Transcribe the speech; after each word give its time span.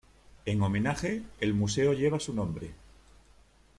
En 0.47 0.63
homenaje, 0.63 1.21
el 1.41 1.53
Museo 1.53 1.93
lleva 1.93 2.19
su 2.19 2.33
nombre. 2.33 2.71